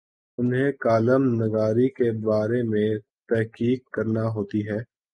[0.37, 2.89] انہیں کالم نگاری کے بارے میں
[3.29, 4.79] تحقیق کرنا ہوتی ہے۔